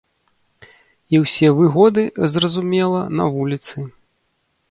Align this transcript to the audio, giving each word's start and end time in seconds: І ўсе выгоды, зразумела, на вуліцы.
І 1.15 1.19
ўсе 1.23 1.47
выгоды, 1.59 2.03
зразумела, 2.35 3.01
на 3.19 3.23
вуліцы. 3.35 3.77